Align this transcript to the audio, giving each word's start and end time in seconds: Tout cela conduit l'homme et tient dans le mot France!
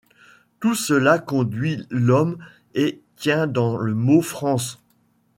Tout 0.59 0.73
cela 0.73 1.19
conduit 1.19 1.85
l'homme 1.91 2.39
et 2.73 3.03
tient 3.17 3.45
dans 3.45 3.77
le 3.77 3.93
mot 3.93 4.23
France! 4.23 4.79